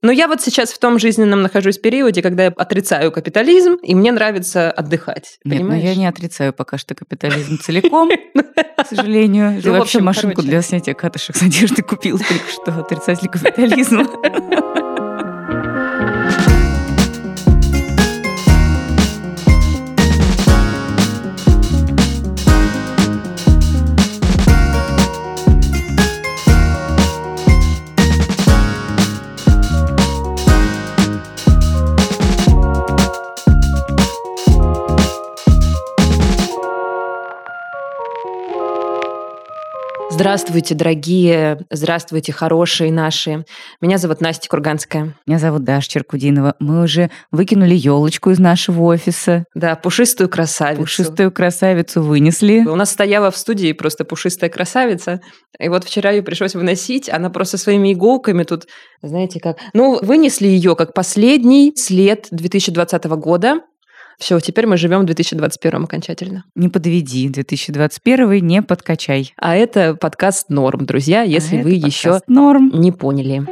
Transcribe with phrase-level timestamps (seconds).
[0.00, 4.12] Но я вот сейчас в том жизненном нахожусь периоде, когда я отрицаю капитализм, и мне
[4.12, 5.38] нравится отдыхать.
[5.44, 5.82] Нет, понимаешь?
[5.82, 9.60] но я не отрицаю пока что капитализм целиком, к сожалению.
[9.60, 14.06] Ты Ну, вообще машинку для снятия катышек с одежды купил только что, отрицатель капитализма.
[40.18, 43.44] Здравствуйте, дорогие, здравствуйте, хорошие наши.
[43.80, 45.14] Меня зовут Настя Курганская.
[45.28, 46.56] Меня зовут Даша Черкудинова.
[46.58, 50.80] Мы уже выкинули елочку из нашего офиса, Да, пушистую красавицу.
[50.82, 52.64] пушистую красавицу вынесли.
[52.66, 55.20] У нас стояла в студии просто пушистая красавица,
[55.56, 58.66] и вот вчера ее пришлось выносить, она просто своими иголками тут,
[59.00, 59.58] знаете как...
[59.72, 63.60] Ну, вынесли ее как последний след 2020 года.
[64.18, 66.44] Все, теперь мы живем в 2021 окончательно.
[66.56, 69.32] Не подведи, 2021 не подкачай.
[69.36, 72.72] А это подкаст «Норм», друзья, если А вы еще норм.
[72.74, 73.46] не поняли.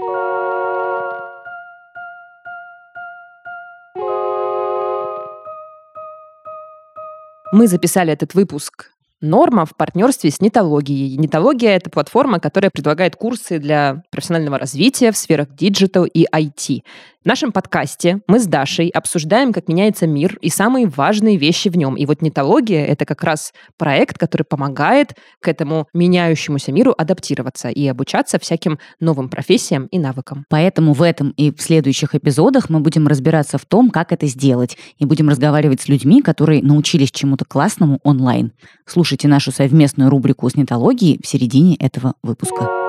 [7.53, 8.91] Мы записали этот выпуск
[9.23, 11.17] Норма в партнерстве с Нетологией.
[11.17, 16.83] Нетология– это платформа, которая предлагает курсы для профессионального развития в сферах digital и IT.
[17.27, 21.77] В нашем подкасте мы с Дашей обсуждаем, как меняется мир и самые важные вещи в
[21.77, 21.97] нем.
[21.97, 27.85] И вот Нетология– это как раз проект, который помогает к этому меняющемуся миру адаптироваться и
[27.89, 30.45] обучаться всяким новым профессиям и навыкам.
[30.49, 34.79] Поэтому в этом и в следующих эпизодах мы будем разбираться в том, как это сделать,
[34.99, 38.53] и будем разговаривать с людьми, которые научились чему-то классному онлайн.
[38.87, 42.86] Слушайте нашу совместную рубрику с нетологией в середине этого выпуска.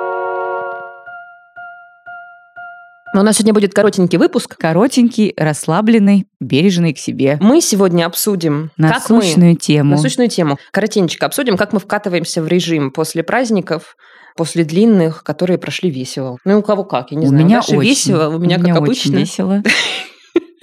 [3.17, 4.55] Но у нас сегодня будет коротенький выпуск.
[4.59, 7.39] Коротенький, расслабленный, бережный к себе.
[7.41, 9.89] Мы сегодня обсудим, как мы Насущную тему.
[9.95, 10.59] насущную тему.
[10.69, 13.97] Коротенько обсудим, как мы вкатываемся в режим после праздников,
[14.35, 16.37] после длинных, которые прошли весело.
[16.45, 17.43] Ну, и у кого как, я не у знаю.
[17.43, 19.15] меня Даше очень, весело, у меня, как очень обычно.
[19.17, 19.63] весело.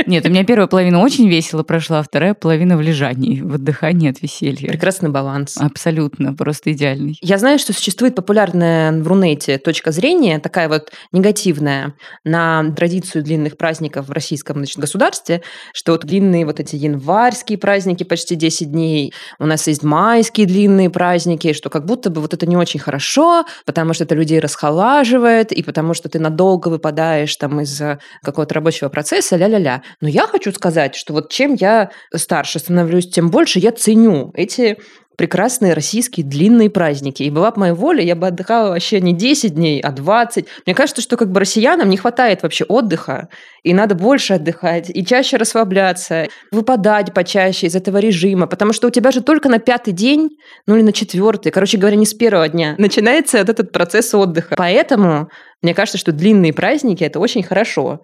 [0.07, 4.11] Нет, у меня первая половина очень весело прошла, а вторая половина в лежании, в отдыхании
[4.11, 4.69] от веселья.
[4.69, 5.57] Прекрасный баланс.
[5.59, 7.19] Абсолютно, просто идеальный.
[7.23, 11.95] Я знаю, что существует популярная в Рунете точка зрения, такая вот негативная,
[12.25, 18.05] на традицию длинных праздников в российском значит, государстве, что вот длинные вот эти январские праздники
[18.05, 22.47] почти 10 дней, у нас есть майские длинные праздники, что как будто бы вот это
[22.47, 27.61] не очень хорошо, потому что это людей расхолаживает, и потому что ты надолго выпадаешь там
[27.61, 27.81] из
[28.23, 29.83] какого-то рабочего процесса, ля-ля-ля.
[30.01, 34.77] Но я хочу сказать, что вот чем я старше становлюсь, тем больше я ценю эти
[35.17, 37.23] прекрасные российские длинные праздники.
[37.23, 40.47] И была бы моя воля, я бы отдыхала вообще не 10 дней, а 20.
[40.67, 43.29] Мне кажется, что как бы россиянам не хватает вообще отдыха,
[43.63, 48.91] и надо больше отдыхать, и чаще расслабляться, выпадать почаще из этого режима, потому что у
[48.91, 50.31] тебя же только на пятый день,
[50.67, 54.55] ну или на четвертый, короче говоря, не с первого дня, начинается вот этот процесс отдыха.
[54.57, 55.29] Поэтому
[55.63, 58.01] мне кажется, что длинные праздники– это очень хорошо.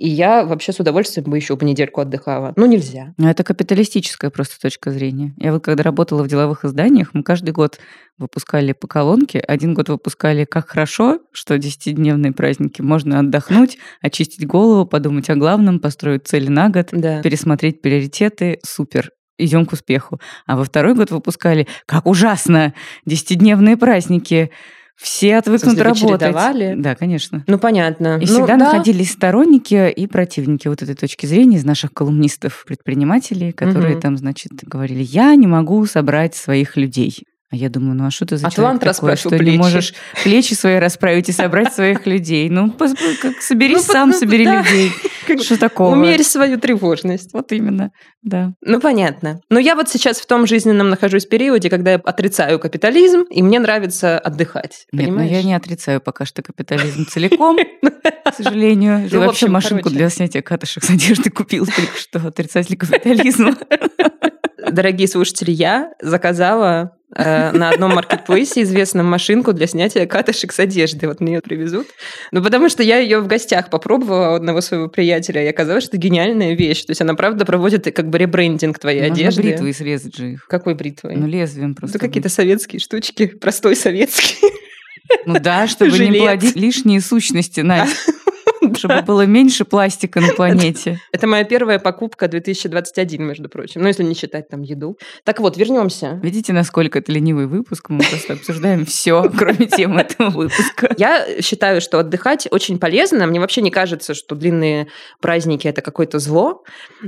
[0.00, 2.54] И я вообще с удовольствием бы еще бы недельку отдыхала.
[2.56, 3.12] Ну, нельзя.
[3.18, 5.34] Ну, это капиталистическая просто точка зрения.
[5.36, 7.78] Я вот когда работала в деловых изданиях, мы каждый год
[8.16, 9.40] выпускали по колонке.
[9.40, 12.80] Один год выпускали «Как хорошо», что 10-дневные праздники.
[12.80, 17.20] Можно отдохнуть, очистить голову, подумать о главном, построить цели на год, Да.
[17.20, 18.58] пересмотреть приоритеты.
[18.64, 19.10] Супер.
[19.36, 20.18] Идем к успеху.
[20.46, 22.72] А во второй год выпускали «Как ужасно!
[23.06, 24.50] 10-дневные праздники!»
[25.00, 26.08] Все отвыкнут смысле, работать.
[26.20, 26.74] чередовали?
[26.76, 27.42] Да, конечно.
[27.46, 28.16] Ну, понятно.
[28.18, 28.66] И Ну, всегда да.
[28.72, 34.00] находились сторонники и противники вот этой точки зрения из наших колумнистов, предпринимателей, которые Мгм.
[34.02, 37.16] там, значит, говорили, я не могу собрать своих людей.
[37.52, 39.50] А я думаю, ну а что ты за Атлант человек такой, что плечи.
[39.50, 42.48] не можешь плечи свои расправить и собрать своих людей?
[42.48, 44.62] Ну, как соберись Ну, сам, ну, собери да.
[44.62, 44.92] людей.
[45.26, 45.92] Как Что такого?
[45.94, 47.32] Умерь свою тревожность.
[47.32, 48.54] Вот именно, да.
[48.62, 49.40] Ну, понятно.
[49.48, 53.60] Но я вот сейчас в том жизненном нахожусь периоде, когда я отрицаю капитализм, и мне
[53.60, 54.86] нравится отдыхать.
[54.92, 55.30] Нет, ну понимаешь?
[55.30, 57.58] я не отрицаю пока что капитализм целиком,
[58.24, 59.08] к сожалению.
[59.10, 63.56] Ну, в вообще машинку для снятия катышек с одежды купил только что, отрицатель капитализма.
[64.70, 71.08] Дорогие слушатели, я заказала на одном маркетплейсе известном машинку для снятия катышек с одежды.
[71.08, 71.88] Вот мне ее привезут.
[72.30, 75.96] Ну, потому что я ее в гостях попробовала у одного своего приятеля, и оказалось, что
[75.96, 76.84] это гениальная вещь.
[76.84, 79.42] То есть она, правда, проводит как бы ребрендинг твоей Можно одежды.
[79.42, 80.46] бритвой срезать же их.
[80.46, 81.16] Какой бритвой?
[81.16, 81.98] Ну, лезвием просто.
[81.98, 84.36] Это какие-то советские штучки, простой советский.
[85.26, 86.22] Ну да, чтобы не Жилет.
[86.22, 88.12] плодить лишние сущности, Настя.
[88.74, 91.00] чтобы было меньше пластика на планете.
[91.12, 93.82] Это моя первая покупка 2021, между прочим.
[93.82, 94.98] Ну, если не считать там еду.
[95.24, 96.20] Так вот, вернемся.
[96.22, 97.88] Видите, насколько это ленивый выпуск?
[97.88, 100.94] Мы просто обсуждаем все, кроме темы этого выпуска.
[100.96, 103.26] Я считаю, что отдыхать очень полезно.
[103.26, 104.88] Мне вообще не кажется, что длинные
[105.20, 106.62] праздники– это какое-то зло.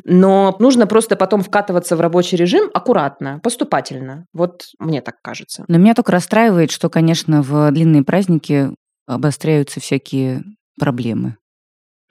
[0.04, 4.26] Но нужно просто потом вкатываться в рабочий режим аккуратно, поступательно.
[4.32, 5.64] Вот мне так кажется.
[5.68, 8.70] Но меня только расстраивает, что, конечно, в длинные праздники
[9.06, 10.42] обостряются всякие
[10.78, 11.36] проблемы.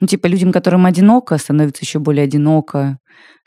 [0.02, 2.98] Ну, типа, людям, которым одиноко, становится еще более одиноко.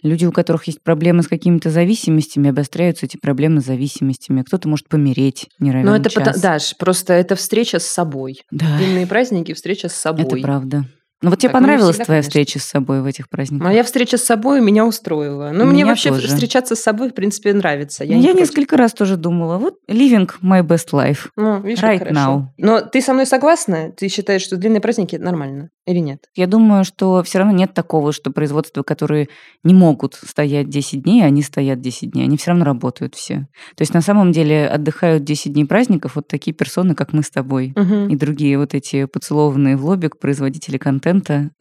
[0.01, 4.41] Люди, у которых есть проблемы с какими-то зависимостями, обостряются эти проблемы с зависимостями.
[4.41, 6.13] Кто-то может помереть не равен Но это, час.
[6.13, 8.39] потому, Даш, просто это встреча с собой.
[8.51, 10.23] Да, Длинные праздники– встреча с собой.
[10.23, 10.85] это правда.
[11.25, 12.29] Ну вот тебе Так, ну, понравилась всегда, твоя конечно.
[12.29, 13.65] встреча с собой в этих праздниках?
[13.65, 15.49] Моя встреча с собой меня устроила.
[15.51, 16.27] Ну, мне Меня вообще тоже.
[16.27, 18.03] встречаться с собой, в принципе, нравится.
[18.03, 18.39] Я, не против.
[18.41, 21.29] несколько раз тоже думала, вот living my best life.
[21.35, 22.15] Ну, видишь, right хорошо.
[22.15, 22.43] now.
[22.59, 23.91] Но ты со мной согласна?
[23.91, 26.29] Ты считаешь, что длинные праздники нормально или нет?
[26.35, 29.27] Я думаю, что все равно нет такого, что производства, которые
[29.63, 32.25] не могут стоять 10 дней, они стоят 10 дней.
[32.25, 33.47] Они все равно работают все.
[33.75, 37.31] То есть на самом деле отдыхают 10 дней праздников вот такие персоны, как мы с
[37.31, 37.73] тобой.
[37.75, 38.09] Мгм.
[38.09, 41.14] И другие вот эти поцелованные в лобик производители контента,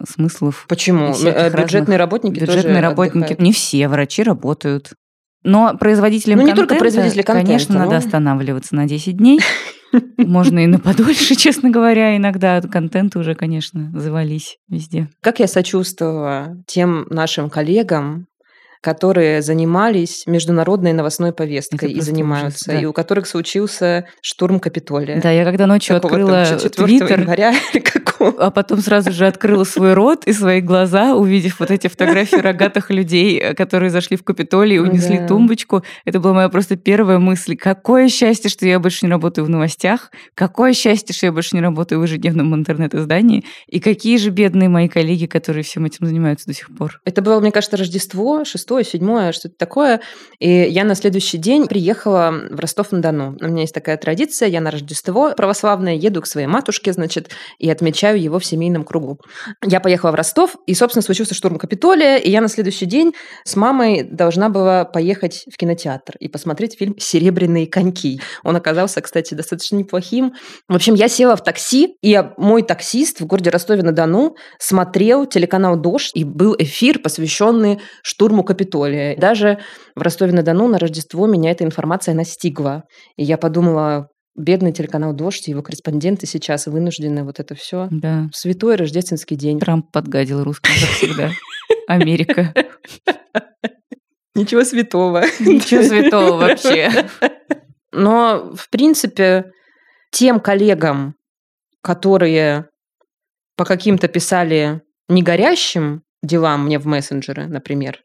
[0.09, 0.67] смыслов.
[0.69, 1.13] Почему?
[1.13, 3.41] Всяких Э, Бюджетные разных- работники тоже Бюджетные работники, отдыхают.
[3.41, 4.93] не все, врачи работают.
[5.43, 9.41] Но производителям Ну, не только производители контента, конечно, надо но- останавливаться на 10 дней.
[10.17, 12.61] Можно и на подольше, честно говоря, иногда.
[12.63, 15.09] Контенты уже, конечно, завались везде.
[15.21, 18.27] Как я сочувствовала тем нашим коллегам,
[18.85, 22.81] которые занимались международной новостной повесткой Это и занимаются, ужас, да.
[22.81, 25.23] и у которых случился штурм Капитолия.
[25.23, 28.35] Да, я когда ночью Какого открыла 4 Твиттер, января или какого?
[28.45, 32.91] а потом сразу же открыла свой рот и свои глаза, увидев вот эти фотографии рогатых
[32.91, 35.29] людей, э, которые зашли в Капитолий и унесли Да.
[35.29, 35.83] тумбочку.
[36.05, 37.57] Это была моя просто первая мысль.
[37.57, 40.11] Какое счастье, что я больше не работаю в новостях.
[40.35, 43.45] Какое счастье, что я больше не работаю в ежедневном интернет-издании.
[43.67, 47.01] И какие же бедные мои коллеги, которые всем этим занимаются до сих пор.
[47.07, 48.45] Это было, мне кажется, Рождество,
[48.75, 50.01] шестое, седьмое, что-то такое.
[50.39, 53.37] И я на следующий день приехала в Ростов-на-Дону.
[53.41, 57.71] У меня есть такая традиция, я на Рождество православное еду к своей матушке, значит, и
[57.71, 59.19] отмечаю его в семейном кругу.
[59.65, 63.57] Я поехала в Ростов, и, собственно, случился штурм Капитолия, и я на следующий день с
[63.57, 68.21] мамой должна была поехать в кинотеатр и посмотреть фильм «Серебряные коньки».
[68.43, 70.35] Он оказался, кстати, достаточно неплохим.
[70.69, 76.13] В общем, я села в такси, и мой таксист в городе Ростове-на-Дону смотрел телеканал «Дождь»,
[76.15, 78.64] и был эфир, посвященный штурму Капитолия.
[79.17, 79.59] Даже
[79.95, 82.85] в Ростове-на-Дону на Рождество меня эта информация настигла.
[83.17, 88.29] И я подумала, бедный телеканал «Дождь» и его корреспонденты сейчас вынуждены вот это все Да.
[88.35, 89.61] святой рождественский день.
[89.61, 91.31] Трамп подгадил русским, как всегда.
[91.87, 92.53] Америка.
[94.35, 95.23] Ничего святого.
[95.41, 96.91] Ничего святого вообще.
[97.93, 99.53] Но, в принципе,
[100.11, 101.15] тем коллегам,
[101.83, 102.67] которые
[103.57, 108.01] по каким-то писали негорящим делам мне в мессенджеры, например,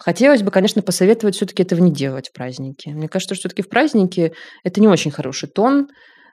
[0.00, 2.88] хотелось бы, конечно, посоветовать все-таки этого не делать в праздники.
[2.88, 4.32] Мне кажется, что все-таки в праздники
[4.64, 5.88] это не очень хороший тон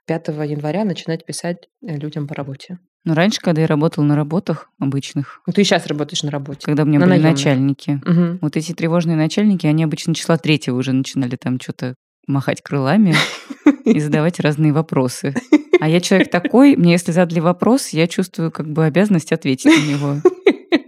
[0.08, 2.80] 5 января начинать писать э, людям по работе.
[3.06, 6.62] Но раньше, когда я работала на работах обычных, Ну, ты и сейчас работаешь на работе.
[6.66, 7.34] когда у меня На были наёмных.
[7.38, 8.40] начальники, Мгм.
[8.42, 11.96] вот эти тревожные начальники, они обычно числа третьего уже начинали там что-то
[12.28, 13.14] махать крылами
[13.86, 15.34] и задавать разные вопросы.
[15.80, 19.90] А я человек такой, мне если задали вопрос, я чувствую как бы обязанность ответить на
[19.92, 20.22] него.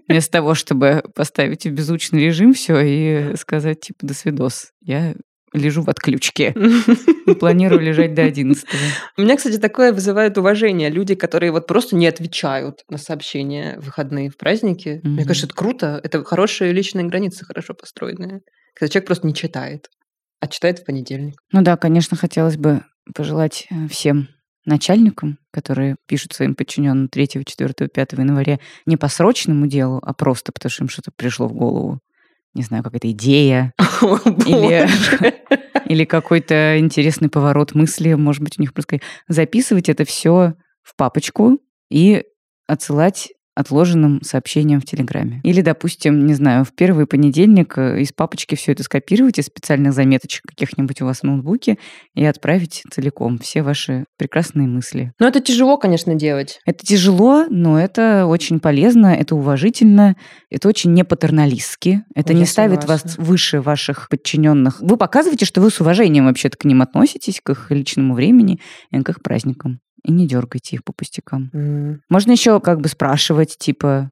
[0.09, 4.71] Вместо того, чтобы поставить в беззвучный режим все и сказать типа «до свидос».
[4.81, 5.13] Я
[5.53, 6.55] лежу в отключке.
[7.39, 8.65] Планирую лежать до 11
[9.17, 10.89] У меня, кстати, такое вызывает уважение.
[10.89, 14.99] Люди, которые вот просто не отвечают на сообщения в выходные в праздники.
[15.03, 15.99] Мне кажется, это круто.
[16.03, 18.41] Это хорошие личные границы, хорошо построенные.
[18.73, 19.89] Когда человек просто не читает,
[20.39, 21.35] а читает в понедельник.
[21.51, 24.27] Ну да, конечно, хотелось бы пожелать э, всем
[24.69, 30.51] начальникам, которые пишут своим подчиненным 3, 4, 5 января не по срочному делу, а просто
[30.51, 31.99] потому, что им что-то пришло в голову.
[32.53, 34.87] Не знаю, какая-то идея О, Или-
[35.89, 41.59] или какой-то интересный поворот мысли, может быть, у них просто записывать это все в папочку
[41.89, 42.23] и
[42.67, 45.41] отсылать отложенным сообщением в Телеграме.
[45.43, 49.91] Или, допустим, не знаю, в первый понедельник э, из папочки все это скопировать из специальных
[49.91, 51.77] заметочек каких-нибудь у вас в ноутбуке
[52.15, 55.11] и отправить целиком все ваши прекрасные мысли.
[55.19, 56.61] Ну, это тяжело, конечно, делать.
[56.65, 60.15] Это тяжело, но это очень полезно, это уважительно,
[60.49, 64.79] это очень не патерналистски, это Я не ставит вас выше ваших подчиненных.
[64.79, 69.01] Вы показываете, что вы с уважением вообще-то к ним относитесь, к их личному времени и
[69.01, 69.81] к их праздникам.
[70.03, 71.49] И не дергайте их по пустякам.
[71.53, 72.01] М.
[72.09, 74.11] Можно еще как бы спрашивать, типа,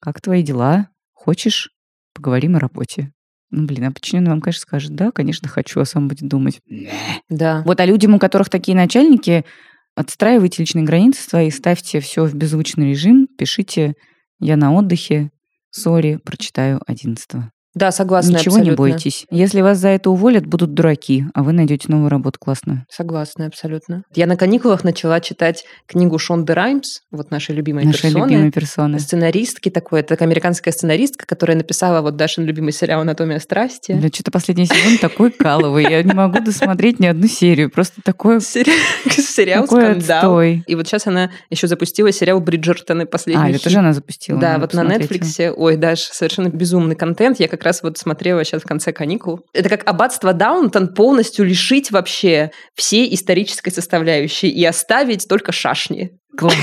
[0.00, 0.88] как твои дела?
[1.12, 1.70] Хочешь?
[2.14, 3.12] Поговорим о работе.
[3.50, 6.60] Ну, блин, а подчиненный вам, конечно, скажет, да, конечно, хочу, а сам будет думать.
[7.28, 7.62] Да.
[7.64, 9.44] Вот, а людям, у которых такие начальники,
[9.96, 13.94] Отстраивайте личные границы свои, ставьте все в беззвучный режим, пишите
[14.38, 15.30] «я на отдыхе»,
[15.70, 18.30] «сори, прочитаю 11 да, согласна.
[18.30, 18.70] Ничего абсолютно.
[18.70, 19.26] не бойтесь.
[19.30, 22.86] Если вас за это уволят, будут дураки, а вы найдете новую работу классную.
[22.90, 24.02] Согласна, абсолютно.
[24.14, 28.24] Я на каникулах начала читать книгу Шонды Раймс, вот нашей любимой Наша персоны.
[28.24, 28.98] любимая персона.
[28.98, 33.92] Сценаристки такой, это такая американская сценаристка, которая написала вот Дашин любимый сериал «Анатомия страсти».
[33.92, 35.82] Да, что-то последний сезон такой каловый.
[35.82, 37.70] Я не могу досмотреть ни одну серию.
[37.70, 38.40] Просто такой...
[39.26, 40.40] Сериал «Скандал».
[40.40, 43.44] И вот сейчас она еще запустила сериал «Бриджертоны» последний.
[43.44, 44.40] А, это тоже она запустила.
[44.40, 44.80] Да, вот на.
[44.86, 45.52] Netflix.
[45.54, 47.38] Ой, Даш, совершенно безумный контент.
[47.38, 49.40] Я как раз вот смотрела сейчас в конце каникул.
[49.52, 56.18] Это как аббатство Даунтон полностью лишить вообще всей исторической составляющей и оставить только шашни.
[56.36, 56.54] Класс.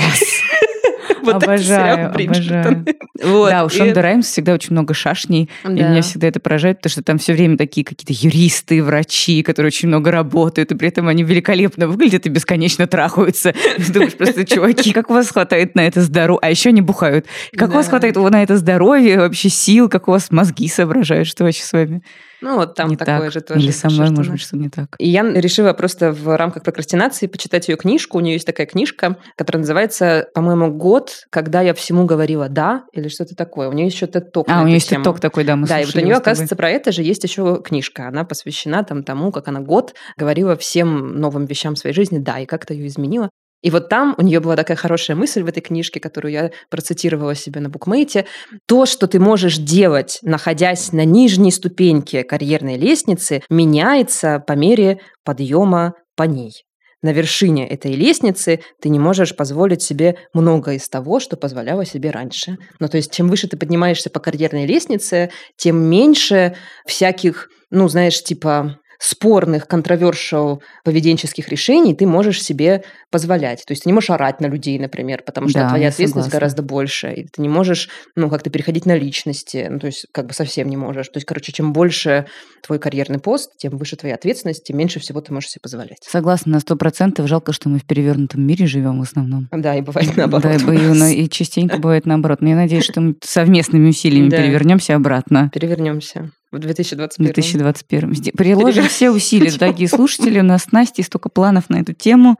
[1.22, 2.84] Вот Обожаю, обожаю.
[3.22, 3.50] Вот.
[3.50, 5.44] Да, у и- Шонда Раймс всегда очень много шашней.
[5.64, 5.70] И Да.
[5.88, 9.88] меня всегда это поражает, потому что там все время такие какие-то юристы, врачи, которые очень
[9.88, 13.54] много работают, и при этом они великолепно выглядят и бесконечно трахаются.
[13.76, 16.40] Ты думаешь, просто, чуваки, как у вас хватает на это здоровье?
[16.42, 17.26] А еще они бухают.
[17.56, 17.90] Как у вас Да.
[17.90, 22.02] хватает на это здоровье, вообще сил, как у вас мозги соображают, что вообще с вами
[22.44, 23.32] Ну, вот там не такое так?
[23.32, 23.60] же тоже.
[23.60, 24.96] Или со мной, может быть, что не так.
[24.98, 28.18] И я решила просто в рамках прокрастинации почитать ее книжку.
[28.18, 33.08] У нее есть такая книжка, которая называется, по-моему, «Год, когда я всему говорила «да» или
[33.08, 33.70] что-то такое.
[33.70, 35.96] У нее еще TED-ток А, у нее есть ток такой, да, мы Да, и вот
[35.96, 38.08] у нее, оказывается, про это же есть еще книжка.
[38.08, 42.44] Она посвящена там тому, как она год говорила всем новым вещам своей жизни «да», и
[42.44, 43.30] как-то ее изменила.
[43.64, 47.34] И вот там у нее была такая хорошая мысль в этой книжке, которую я процитировала
[47.34, 48.26] себе на букмейте.
[48.66, 55.94] То, что ты можешь делать, находясь на нижней ступеньке карьерной лестницы, меняется по мере подъема
[56.14, 56.52] по ней.
[57.00, 62.10] На вершине этой лестницы ты не можешь позволить себе многое из того, что позволяла себе
[62.10, 62.58] раньше.
[62.80, 66.54] Ну, то есть, чем выше ты поднимаешься по карьерной лестнице, тем меньше
[66.86, 73.64] всяких, ну, знаешь, типа спорных, контровершил поведенческих решений ты можешь себе позволять.
[73.66, 76.30] То есть ты не можешь орать на людей, например, потому что Да, твоя ответственность согласна.
[76.38, 77.12] гораздо больше.
[77.12, 79.66] И ты не можешь, ну, как-то переходить на личности.
[79.70, 81.08] Ну, то есть как бы совсем не можешь.
[81.08, 82.26] То есть, короче, чем больше
[82.62, 85.98] твой карьерный пост, тем выше твоя ответственность, тем меньше всего ты можешь себе позволять.
[86.02, 87.28] Согласна на сто процентов.
[87.28, 89.48] Жалко, что мы в перевернутом мире живем в основном.
[89.52, 90.42] Да, и бывает наоборот.
[90.44, 90.98] Да, и, у бою, нас.
[90.98, 92.40] но и частенько бывает наоборот.
[92.40, 94.38] Но я надеюсь, что мы совместными усилиями Да.
[94.38, 97.32] перевернемся обратно Перевернемся в в 2021.
[97.32, 98.12] 2021.
[98.12, 100.40] Сде- Приложим все усилия, дорогие слушатели.
[100.40, 102.36] У нас с Настей столько планов на эту тему.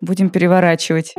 [0.00, 1.14] Будем переворачивать.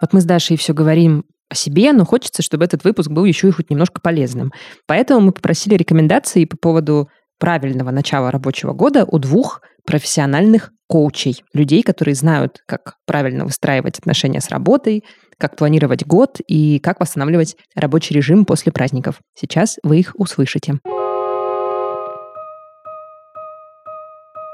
[0.00, 3.48] Вот мы с Дашей все говорим о себе, но хочется, чтобы этот выпуск был еще
[3.48, 4.52] и хоть немножко полезным.
[4.86, 7.08] Поэтому мы попросили рекомендации по поводу
[7.38, 14.40] правильного начала рабочего года у двух профессиональных коучей, людей, которые знают, как правильно выстраивать отношения
[14.40, 15.04] с работой,
[15.38, 19.20] как планировать год и как восстанавливать рабочий режим после праздников.
[19.34, 20.78] Сейчас вы их услышите.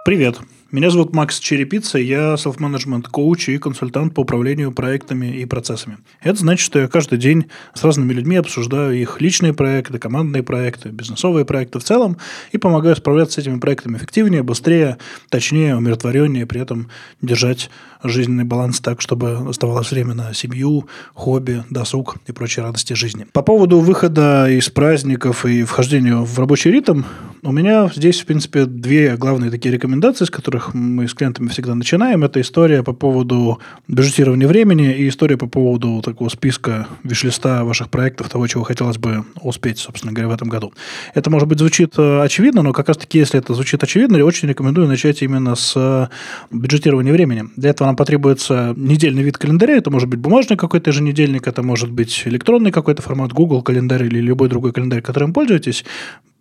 [0.05, 0.41] Привет,
[0.73, 5.99] меня зовут Макс Черепица, я селф-менеджмент коуч и консультант по управлению проектами и процессами.
[6.21, 10.89] Это значит, что я каждый день с разными людьми обсуждаю их личные проекты, командные проекты,
[10.89, 12.17] бизнесовые проекты в целом
[12.51, 16.91] и помогаю справляться с этими проектами эффективнее, быстрее, точнее, умиротвореннее, при этом
[17.21, 17.71] держать
[18.03, 23.29] жизненный баланс так, чтобы оставалось время на семью, хобби, досуг и прочие радости жизни.
[23.33, 27.03] По поводу выхода из праздников и вхождения в рабочий ритм,
[27.45, 31.75] у меня здесь, в принципе, две главные такие рекомендации, с которых мы с клиентами всегда
[31.75, 32.23] начинаем.
[32.23, 33.59] Это история по поводу
[33.89, 39.25] бюджетирования времени и история по поводу такого списка виш-листа ваших проектов, того, чего хотелось бы
[39.41, 40.73] успеть, собственно говоря, в этом году.
[41.15, 44.49] Это, может быть, звучит э, очевидно, но как раз-таки, если это звучит очевидно, я очень
[44.49, 46.09] рекомендую начать именно с э,
[46.53, 47.47] бюджетирования времени.
[47.57, 49.77] Для этого нам потребуется недельный вид календаря.
[49.77, 54.21] Это может быть бумажный какой-то еженедельник, это может быть электронный какой-то формат, Google календарь или
[54.21, 55.85] любой другой календарь, которым пользуетесь.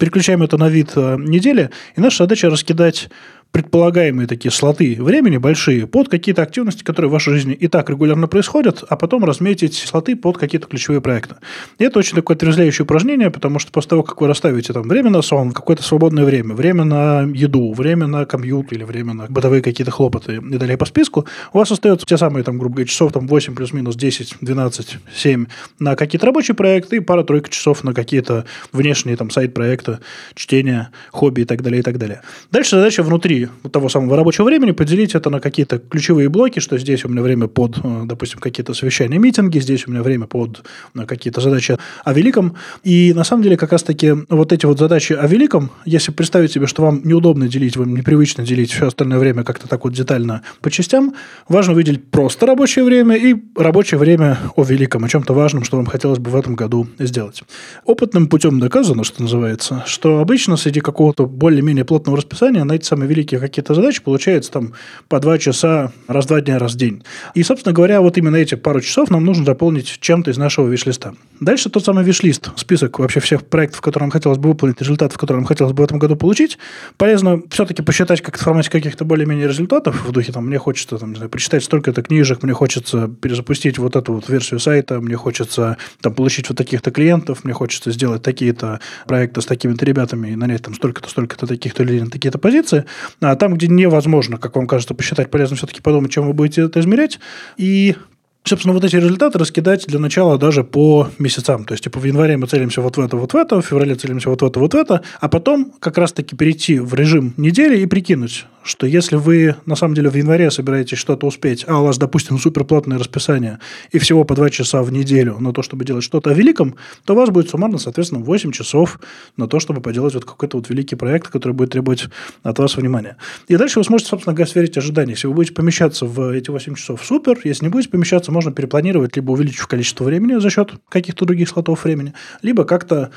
[0.01, 3.11] Переключаем это на вид э, недели, и наша задача раскидать
[3.51, 8.27] предполагаемые такие слоты времени большие под какие-то активности, которые в вашей жизни и так регулярно
[8.27, 11.35] происходят, а потом разметить слоты под какие-то ключевые проекты.
[11.77, 15.09] И это очень такое отрезвляющее упражнение, потому что после того, как вы расставите там время
[15.09, 19.61] на сон, какое-то свободное время, время на еду, время на компьютер или время на бытовые
[19.61, 23.11] какие-то хлопоты и далее по списку, у вас остается те самые, там, грубо говоря, часов
[23.11, 25.45] там 8 плюс-минус 10, 12, 7
[25.79, 29.99] на какие-то рабочие проекты и пара-тройка часов на какие-то внешние там сайт-проекты,
[30.35, 32.21] чтение, хобби и так далее, и так далее.
[32.51, 36.77] Дальше задача внутри вот того самого рабочего времени поделить это на какие-то ключевые блоки, что
[36.77, 40.63] здесь у меня время под, э, допустим, какие-то совещания, митинги, здесь у меня время под
[40.95, 42.55] э, какие-то задачи о великом.
[42.83, 46.67] И на самом деле как раз-таки вот эти вот задачи о великом, если представить себе,
[46.67, 50.71] что вам неудобно делить, вам непривычно делить все остальное время как-то так вот детально по
[50.71, 51.13] частям,
[51.47, 55.85] важно выделить просто рабочее время и рабочее время о великом, о чем-то важном, что вам
[55.85, 57.43] хотелось бы в этом году сделать.
[57.85, 63.09] Опытным путем доказано, что называется, что обычно среди какого-то более-менее плотного расписания на эти самые
[63.09, 64.73] великие мелкие какие-то задачи, получается там
[65.07, 67.03] по два часа раз два дня, раз в день.
[67.35, 71.13] И, собственно говоря, вот именно эти пару часов нам нужно заполнить чем-то из нашего виш-листа.
[71.39, 75.41] Дальше тот самый виш-лист, список вообще всех проектов, которые нам хотелось бы выполнить, результатов, которые
[75.41, 76.57] нам хотелось бы в этом году получить.
[76.97, 81.11] Полезно все-таки посчитать как в формате каких-то более-менее результатов в духе, там, мне хочется там,
[81.11, 85.77] не знаю, прочитать столько-то книжек, мне хочется перезапустить вот эту вот версию сайта, мне хочется
[86.01, 90.61] там, получить вот таких-то клиентов, мне хочется сделать такие-то проекты с такими-то ребятами и нанять
[90.63, 92.85] там столько-то, столько-то таких-то людей на такие-то позиции.
[93.21, 96.79] А там, где невозможно, как вам кажется, посчитать, полезно все-таки подумать, чем вы будете это
[96.79, 97.19] измерять.
[97.57, 97.95] И
[98.43, 101.63] Собственно, вот эти результаты раскидать для начала даже по месяцам.
[101.63, 103.93] То есть, типа, в январе мы целимся вот в это, вот в это, в феврале
[103.93, 107.79] целимся вот в это, вот в это, а потом как раз-таки перейти в режим недели
[107.79, 111.85] и прикинуть, что если вы на самом деле в январе собираетесь что-то успеть, а у
[111.85, 113.59] вас, допустим, суперплотное расписание
[113.91, 116.75] и всего по 2 часа в неделю на то, чтобы делать что-то о великом,
[117.05, 118.99] то у вас будет суммарно, соответственно, 8 часов
[119.37, 122.05] на то, чтобы поделать вот какой-то вот великий проект, который будет требовать
[122.43, 123.17] от вас внимания.
[123.47, 125.11] И дальше вы сможете, собственно говоря, сверить ожидания.
[125.11, 127.39] Если вы будете помещаться в эти 8 часов, супер.
[127.43, 131.83] Если не будете помещаться, можно перепланировать, либо увеличив количество времени за счет каких-то других слотов
[131.83, 133.11] времени, либо как-то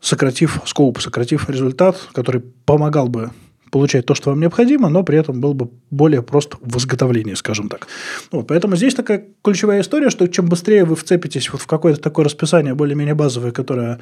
[0.00, 3.30] сократив скоуп, сократив результат, который помогал бы
[3.70, 7.68] получать то, что вам необходимо, но при этом был бы более прост в изготовлении, скажем
[7.68, 7.86] так.
[8.32, 12.24] Вот, поэтому здесь такая ключевая история, что чем быстрее вы вцепитесь вот в какое-то такое
[12.24, 13.98] расписание более-менее базовое, которое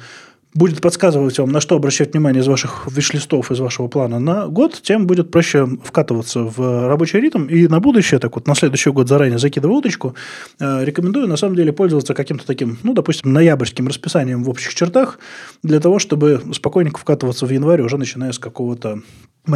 [0.53, 4.79] будет подсказывать вам, на что обращать внимание из ваших виш-листов, из вашего плана на год,
[4.81, 7.45] тем будет проще вкатываться в рабочий ритм.
[7.45, 10.15] И на будущее, так вот, на следующий год заранее закидываю удочку,
[10.59, 15.19] э, рекомендую, на самом деле, пользоваться каким-то таким, ну, допустим, ноябрьским расписанием в общих чертах,
[15.63, 19.01] для того, чтобы спокойненько вкатываться в январь, уже начиная с какого-то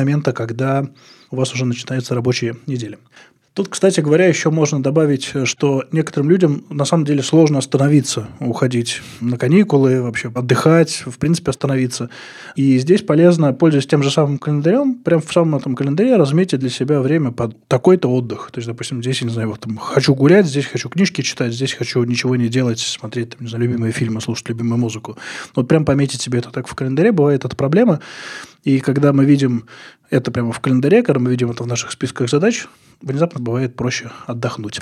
[0.01, 0.87] момента, когда
[1.29, 2.97] у вас уже начинается рабочая неделя.
[3.53, 9.01] Тут, кстати говоря, еще можно добавить, что некоторым людям на самом деле сложно остановиться, уходить
[9.19, 12.09] на каникулы, вообще отдыхать, в принципе, остановиться.
[12.55, 16.69] И здесь полезно, пользуясь тем же самым календарем, прямо в самом этом календаре разметить для
[16.69, 18.51] себя время под такой-то отдых.
[18.53, 21.51] То есть, допустим, здесь, я не знаю, вот, там, хочу гулять, здесь хочу книжки читать,
[21.51, 25.17] здесь хочу ничего не делать, смотреть, там, не знаю, любимые фильмы, слушать любимую музыку.
[25.55, 27.99] Вот прям пометить себе это так в календаре, бывает это проблема.
[28.63, 29.65] И когда мы видим
[30.11, 32.67] это прямо в календаре, когда мы видим это в наших списках задач,
[33.01, 34.79] внезапно бывает проще отдохнуть.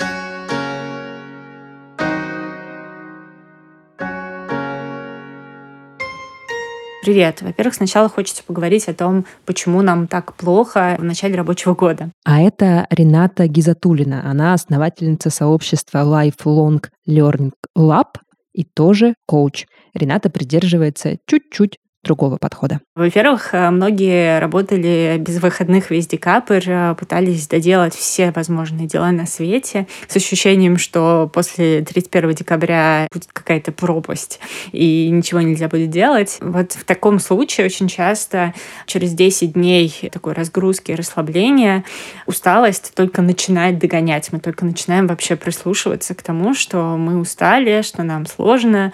[7.01, 7.41] Привет.
[7.41, 12.11] Во-первых, сначала хочется поговорить о том, почему нам так плохо в начале рабочего года.
[12.25, 14.29] А это Рената Гизатулина.
[14.29, 18.17] Она основательница сообщества Lifelong Learning Lab
[18.53, 19.65] и тоже коуч.
[19.93, 22.79] Рената придерживается чуть-чуть другого подхода?
[22.95, 29.25] Во-первых, э, многие работали без выходных весь декабрь, э, пытались доделать все возможные дела на
[29.25, 34.39] свете с ощущением, что после 31 декабря будет какая-то пропасть
[34.71, 36.37] и ничего нельзя будет делать.
[36.41, 38.53] Вот в таком случае очень часто
[38.85, 41.83] через 10 дней такой разгрузки расслабления
[42.25, 44.31] усталость только начинает догонять.
[44.31, 48.93] Мы только начинаем вообще прислушиваться к тому, что мы устали, что нам сложно.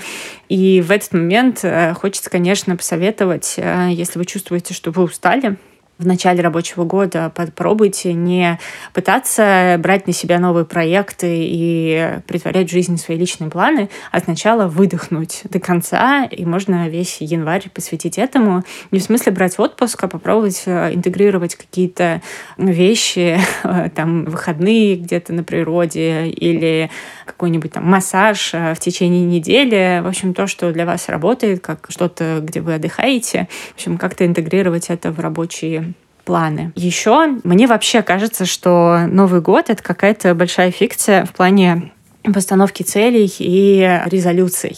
[0.49, 5.57] И в этот момент э, хочется, конечно, посоветовать э, если вы чувствуете, что вы устали,
[5.97, 8.59] в начале рабочего года попробуйте не
[8.93, 14.67] пытаться брать на себя новые проекты и притворять в жизнь свои личные планы, а сначала
[14.67, 18.63] выдохнуть до конца, и можно весь январь посвятить этому.
[18.91, 22.21] Не в смысле брать отпуск, а попробовать э, интегрировать какие-то
[22.57, 26.89] вещи, э, там, выходные где-то на природе или
[27.25, 30.01] какой-нибудь там массаж э, в течение недели.
[30.03, 33.47] В общем, то, что для вас работает, как что-то, где вы отдыхаете.
[33.71, 35.84] В общем, как-то интегрировать это в рабочие
[36.25, 36.73] планы.
[36.75, 41.91] Еще мне вообще кажется, что Новый год— это какая-то большая фикция в плане
[42.33, 44.77] постановки целей и резолюций.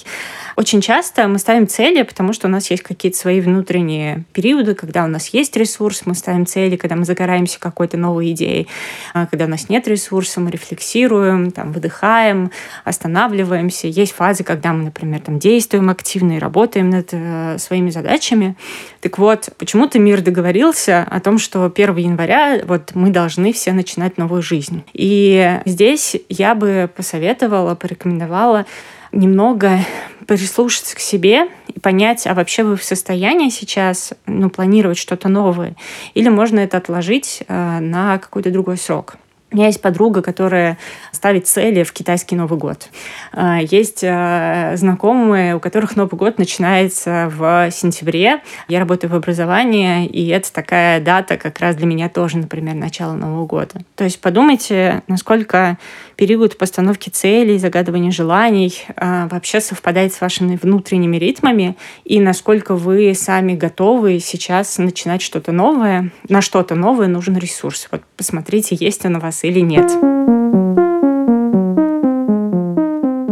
[0.57, 5.03] Очень часто мы ставим цели, потому что у нас есть какие-то свои внутренние периоды, когда
[5.03, 8.67] у нас есть ресурс, мы ставим цели, когда мы загораемся какой-то новой идеей.
[9.13, 12.49] А когда у нас нет ресурса, мы рефлексируем, там, выдыхаем,
[12.83, 13.87] останавливаемся.
[13.87, 18.55] Есть фазы, когда мы, например, там, действуем активно и работаем над э, своими задачами.
[19.01, 24.17] Так вот, почему-то мир договорился о том, что 1 января вот мы должны все начинать
[24.17, 24.83] новую жизнь.
[24.93, 27.36] И здесь я бы посоветовала,
[27.75, 28.65] порекомендовала
[29.11, 29.79] немного
[30.27, 35.75] прислушаться к себе и понять, а вообще вы в состоянии сейчас ну, планировать что-то новое,
[36.13, 39.15] или можно это отложить э, на какой-то другой срок.
[39.49, 40.77] У меня есть подруга, которая
[41.13, 42.89] ставит цели в китайский Новый год.
[43.31, 48.41] А, есть а, знакомые, у которых Новый год начинается в сентябре.
[48.67, 53.13] Я работаю в образовании, и это такая дата как раз для меня тоже, например, начало
[53.13, 53.79] Нового года.
[53.95, 55.77] То есть подумайте, насколько
[56.17, 63.13] период постановки целей, загадывания желаний а, вообще совпадает с вашими внутренними ритмами, и насколько вы
[63.15, 66.11] сами готовы сейчас начинать что-то новое.
[66.27, 67.87] На что-то новое нужен ресурс.
[67.91, 69.91] Вот посмотрите, есть он у вас или нет.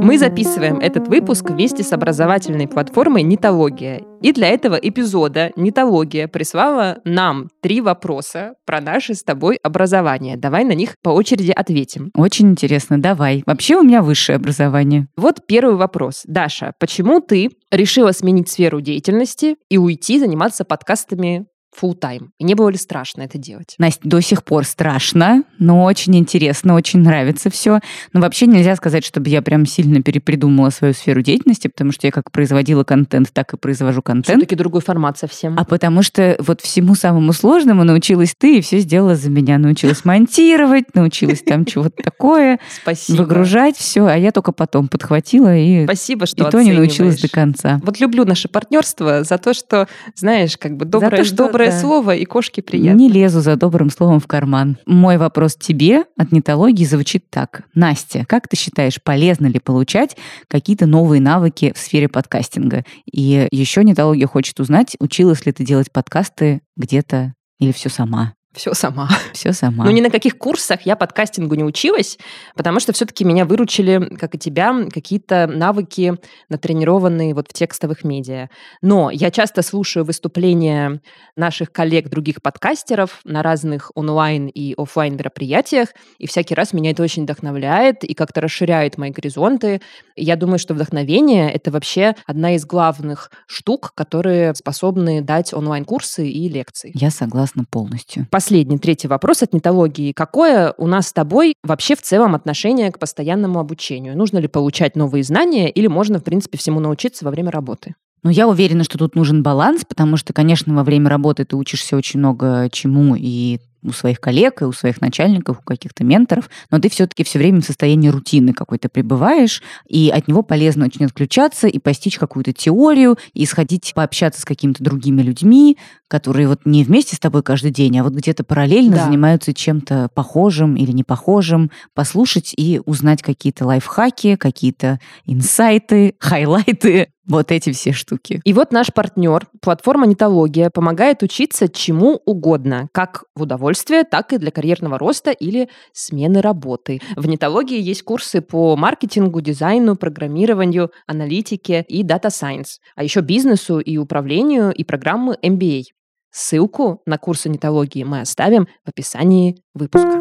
[0.05, 4.03] Мы записываем этот выпуск вместе с образовательной платформой «Нитология».
[4.21, 10.37] И для этого эпизода «Нитология» прислала нам три вопроса про наше с тобой образование.
[10.37, 12.11] Давай на них по очереди ответим.
[12.15, 13.41] Очень интересно, давай.
[13.47, 15.07] Вообще у меня высшее образование.
[15.17, 16.21] Вот первый вопрос.
[16.25, 21.47] Даша, почему ты решила сменить сферу деятельности и уйти заниматься подкастами
[21.81, 22.29] full time?
[22.39, 23.75] И не было ли страшно это делать?
[23.77, 27.79] Настя, до сих пор страшно, но очень интересно, очень нравится все.
[28.13, 32.11] Но вообще нельзя сказать, чтобы я прям сильно перепридумала свою сферу деятельности, потому что я
[32.11, 34.37] как производила контент, так и произвожу контент.
[34.37, 35.57] Все-таки другой формат совсем.
[35.57, 39.57] А потому что вот всему самому сложному научилась ты и все сделала за меня.
[39.57, 42.59] Научилась монтировать, научилась там чего-то такое.
[42.81, 43.17] Спасибо.
[43.17, 45.85] Выгружать все, а я только потом подхватила и...
[45.85, 47.79] Спасибо, что И то не научилась до конца.
[47.83, 51.35] Вот люблю наше партнерство за то, что, знаешь, как бы доброе, то, что,
[51.65, 51.87] доброе да.
[51.87, 52.97] слово и кошки приятно.
[52.97, 54.77] Не лезу за добрым словом в карман.
[54.85, 57.63] Мой вопрос тебе от нетологии звучит так.
[57.73, 62.83] Настя, как ты считаешь, полезно ли получать какие-то новые навыки в сфере подкастинга?
[63.11, 68.33] И еще нетология хочет узнать, училась ли ты делать подкасты где-то или все сама?
[68.55, 69.09] Все сама.
[69.33, 69.83] Все сама.
[69.85, 72.17] Ну, ни на каких курсах я подкастингу не училась,
[72.55, 76.15] потому что все-таки меня выручили, как и тебя, какие-то навыки,
[76.49, 78.49] натренированные вот в текстовых медиа.
[78.81, 81.01] Но я часто слушаю выступления
[81.35, 87.03] наших коллег, других подкастеров на разных онлайн и офлайн мероприятиях, и всякий раз меня это
[87.03, 89.81] очень вдохновляет и как-то расширяет мои горизонты.
[90.15, 96.47] Я думаю, что вдохновение— это вообще одна из главных штук, которые способны дать онлайн-курсы и
[96.47, 96.91] лекции.
[96.93, 98.27] Я согласна полностью.
[98.45, 100.11] Последний, третий вопрос от нетологии.
[100.11, 104.15] Какое у нас с тобой вообще в целом отношение к постоянному обучению?
[104.15, 107.95] Нужно ли получать новые знания или можно, в принципе, всему научиться во время работы?
[108.21, 111.97] Ну, я уверена, что тут нужен баланс, потому что, конечно, во время работы ты учишься
[111.97, 116.79] очень много чему и у своих коллег, и у своих начальников, у каких-то менторов, но
[116.79, 121.67] ты все-таки все время в состоянии рутины какой-то пребываешь, и от него полезно очень отключаться
[121.67, 127.15] и постичь какую-то теорию, и сходить пообщаться с какими-то другими людьми, которые вот не вместе
[127.15, 129.05] с тобой каждый день, а вот где-то параллельно Да.
[129.05, 137.51] занимаются чем-то похожим или не похожим, послушать и узнать какие-то лайфхаки, какие-то инсайты, хайлайты, вот
[137.51, 138.41] эти все штуки.
[138.43, 144.37] И вот наш партнер, платформа Нетология, помогает учиться чему угодно, как в удовольствие, так и
[144.37, 147.01] для карьерного роста или смены работы.
[147.15, 153.79] В Нетологии есть курсы по маркетингу, дизайну, программированию, аналитике и дата сайенс, а еще бизнесу
[153.79, 155.83] и управлению и программы MBA.
[156.31, 160.19] Ссылку на курсы Нетологии мы оставим в описании выпуска.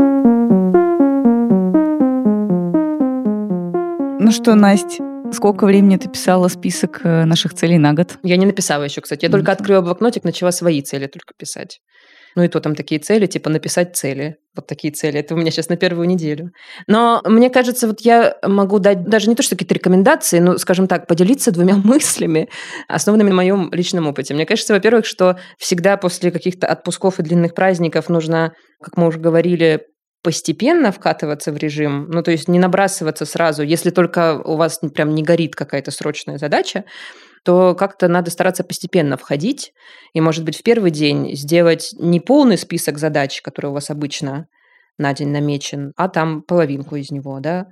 [4.21, 8.19] Ну что, Настя, сколько времени ты писала список э, наших целей на год?
[8.23, 9.25] Я не написала еще, кстати.
[9.25, 11.81] Я только открыла блокнотик, начала свои цели только писать.
[12.37, 14.37] Ну и то там такие цели, типа написать цели.
[14.57, 15.21] Вот такие цели.
[15.21, 16.51] Это у меня сейчас на первую неделю.
[16.89, 20.89] Но мне кажется, вот я могу дать даже не то, что какие-то рекомендации, но, скажем
[20.89, 22.49] так, поделиться двумя мыслями,
[22.89, 24.35] основанными на моем личном опыте.
[24.35, 29.21] Мне кажется, во-первых, что всегда после каких-то отпусков и длинных праздников нужно, как мы уже
[29.21, 29.87] говорили,
[30.25, 35.15] постепенно вкатываться в режим, ну, то есть не набрасываться сразу, если только у вас прям
[35.15, 36.85] не горит какая-то срочная задача,
[37.45, 39.75] то как-то надо стараться постепенно входить.
[40.15, 44.47] И, может быть, в первый день сделать не полный список задач, который у вас обычно
[44.97, 47.67] на день намечен, а там половинку из него, да,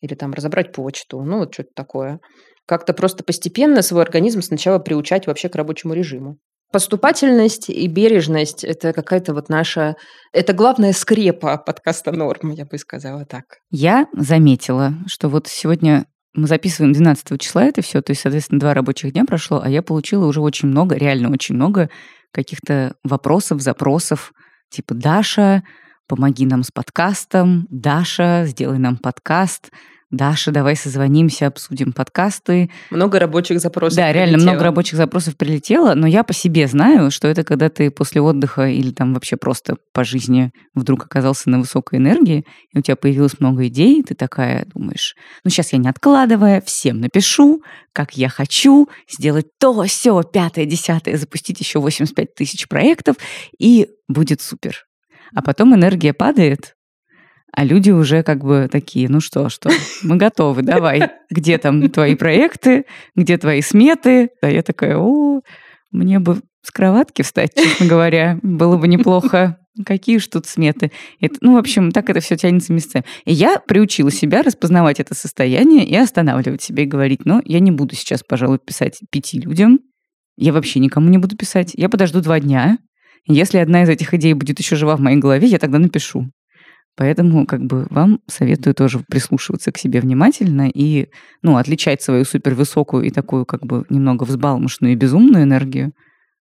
[0.00, 2.20] или там разобрать почту, ну, вот что-то такое.
[2.66, 6.38] Как-то просто постепенно свой организм сначала приучать вообще к рабочему режиму.
[6.72, 9.96] Поступательность и бережность– это какая-то вот наша...
[10.32, 13.58] Это главная скрепа подкаста «Норм», я бы сказала так.
[13.70, 18.74] Я заметила, что вот сегодня мы записываем 12 числа это все, то есть, соответственно, два
[18.74, 21.88] рабочих дня прошло, а я получила уже очень много, реально очень много
[22.32, 24.32] каких-то вопросов, запросов,
[24.68, 25.62] типа «Даша,
[26.06, 29.70] помоги нам с подкастом», «Даша, сделай нам подкаст»,
[30.10, 32.70] «Даша, давай созвонимся, обсудим подкасты».
[32.90, 34.52] Много рабочих запросов Да, реально прилетело.
[34.52, 38.68] много рабочих запросов прилетело, но я по себе знаю, что это когда ты после отдыха
[38.68, 43.40] или там вообще просто по жизни вдруг оказался на высокой энергии, и у тебя появилось
[43.40, 48.88] много идей, ты такая думаешь, ну сейчас я не откладывая, всем напишу, как я хочу,
[49.10, 53.16] сделать то, все, пятое, десятое, запустить еще 85 тысяч проектов,
[53.58, 54.86] и будет супер.
[55.34, 56.75] А потом энергия падает,
[57.56, 59.70] А люди уже как бы такие, ну что, что,
[60.02, 61.08] мы готовы, давай.
[61.30, 62.84] Где там твои проекты,
[63.16, 64.28] где твои сметы?
[64.42, 65.40] А я такая, о,
[65.90, 69.56] мне бы с кроватки встать, честно говоря, было бы неплохо.
[69.86, 70.92] Какие ж тут сметы?
[71.18, 73.04] Это, ну, в общем, так это все тянется месяцами.
[73.24, 77.70] И я приучила себя распознавать это состояние и останавливать себя и говорить, ну, я не
[77.70, 79.80] буду сейчас, пожалуй, писать пяти людям,
[80.36, 81.72] я вообще никому не буду писать.
[81.74, 82.78] Я подожду два дня.
[83.26, 86.30] Если одна из этих идей будет еще жива в моей голове, я тогда напишу.
[86.96, 91.08] Поэтому как бы вам советую тоже прислушиваться к себе внимательно и
[91.42, 95.92] ну, отличать свою супервысокую и такую как бы немного взбалмошную и безумную энергию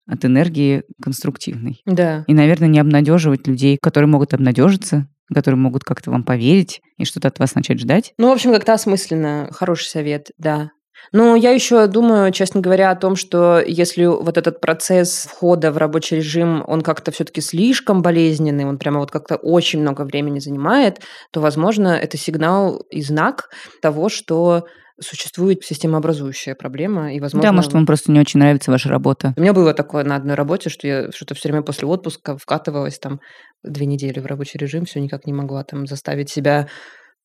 [0.06, 1.82] от энергии конструктивной.
[1.86, 2.24] Да.
[2.28, 7.28] И, наверное, не обнадеживать людей, которые могут обнадежиться, которые могут как-то вам поверить и что-то
[7.28, 8.12] от вас начать ждать.
[8.18, 9.48] Ну, в общем, как-то осмысленно.
[9.50, 10.70] Хороший совет, да.
[11.12, 15.76] Но я еще думаю, честно говоря, о том, что если вот этот процесс входа в
[15.76, 21.00] рабочий режим, он как-то все-таки слишком болезненный, он прямо вот как-то очень много времени занимает,
[21.30, 24.66] то, возможно, это сигнал и знак того, что
[25.00, 27.48] существует системообразующая проблема, и, возможно...
[27.48, 29.34] Да, может, вам просто не очень нравится ваша работа.
[29.36, 32.98] У меня было такое на одной работе, что я что-то все время после отпуска вкатывалась
[32.98, 33.20] там
[33.64, 36.68] две недели в рабочий режим, все никак не могла там заставить себя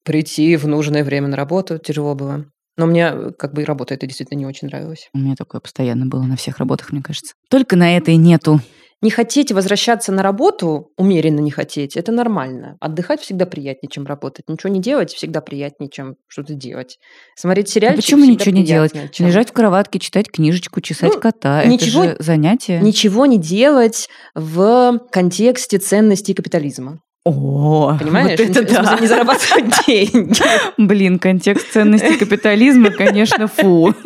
[0.03, 1.77] прийти в нужное время на работу.
[1.77, 2.45] Тяжело было.
[2.79, 5.09] Но мне как бы и работа это действительно не очень нравилась.
[5.13, 7.33] У меня такое постоянно было на всех работах, мне кажется.
[7.49, 8.61] Только на этой нету.
[9.01, 12.77] Не хотеть возвращаться на работу, умеренно не хотеть, это нормально.
[12.79, 14.45] Отдыхать всегда приятнее, чем работать.
[14.47, 16.99] Ничего не делать всегда приятнее, чем что-то делать.
[17.35, 18.93] Смотреть сериальчик а почему ничего не делать?
[19.11, 19.27] Чем...
[19.27, 21.65] Лежать в кроватке, читать книжечку, чесать ну, кота.
[21.65, 22.79] Ничего, это же занятие.
[22.79, 27.01] Ничего не делать в контексте ценностей капитализма.
[27.25, 28.39] О, Понимаешь?
[28.39, 28.97] Вот это да.
[28.99, 30.41] Не зарабатывать деньги.
[30.77, 33.93] Блин, контекст ценностей капитализма, конечно, фу.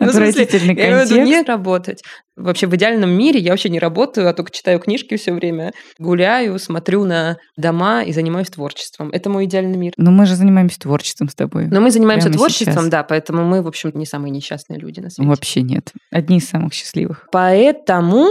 [0.00, 1.26] Ну, Отвратительный я в виду контекст.
[1.26, 2.02] не работать.
[2.36, 6.56] Вообще в идеальном мире я вообще не работаю, а только читаю книжки все время, гуляю,
[6.60, 9.10] смотрю на дома и занимаюсь творчеством.
[9.10, 9.94] Это мой идеальный мир.
[9.96, 11.66] Но мы же занимаемся творчеством с тобой.
[11.66, 12.88] Но мы занимаемся Прямо творчеством, сейчас.
[12.88, 15.28] да, поэтому мы, в общем, не самые несчастные люди на свете.
[15.28, 15.92] Вообще нет.
[16.12, 17.26] Одни из самых счастливых.
[17.32, 18.28] Поэтому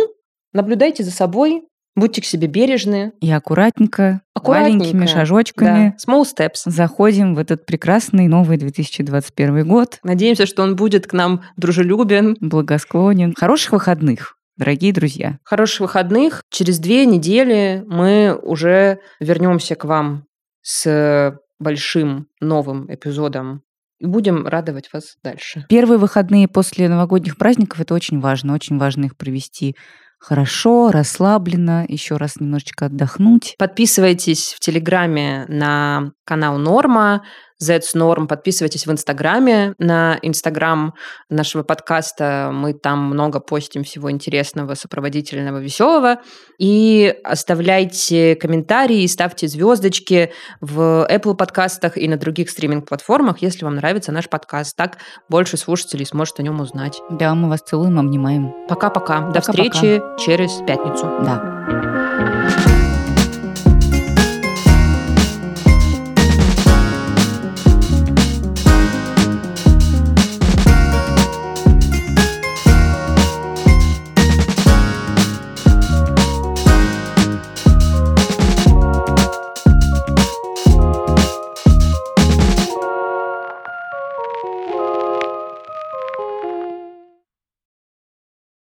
[0.54, 1.64] наблюдайте за собой,
[1.98, 6.62] будьте к себе бережны, И аккуратненько, маленькими шажочками да, small steps.
[6.66, 10.00] заходим в этот прекрасный новый 2021 год.
[10.04, 12.38] Надеемся, что он будет к нам дружелюбен.
[12.40, 13.34] Благосклонен.
[13.36, 15.40] Хороших выходных, дорогие друзья.
[15.44, 16.44] Хороших выходных.
[16.52, 20.26] Через две недели мы уже вернемся к вам
[20.62, 23.64] с большим новым эпизодом
[24.00, 25.66] и будем радовать вас дальше.
[25.70, 28.54] Первые выходные после новогодних праздников это очень важно.
[28.54, 29.76] Очень важно их провести
[30.20, 33.56] хорошо, расслабленно, еще раз немножечко отдохнуть.
[33.58, 37.24] Подписывайтесь в Телеграме на канал Норма,
[37.62, 38.28] Z's Norm.
[38.28, 40.94] Подписывайтесь в Инстаграме на Инстаграм
[41.30, 42.52] нашего подкаста.
[42.54, 46.18] Мы там много постим всего интересного, сопроводительного, веселого.
[46.60, 54.12] И оставляйте комментарии, ставьте звездочки в Apple подкастах и на других стриминг-платформах, если вам нравится
[54.12, 54.76] наш подкаст.
[54.76, 54.98] Так
[55.30, 57.02] больше слушателей сможет о нем узнать.
[57.10, 58.54] Да, мы вас целуем, обнимаем.
[58.68, 59.32] Пока-пока.
[59.32, 61.06] До встречи через пятницу.
[61.24, 61.57] Да.